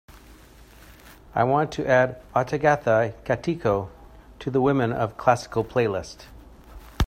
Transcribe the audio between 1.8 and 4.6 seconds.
add Ottagathai Kattiko to the